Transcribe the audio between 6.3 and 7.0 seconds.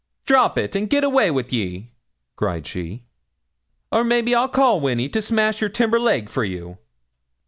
you.'